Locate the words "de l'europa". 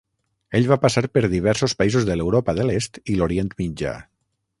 2.07-2.57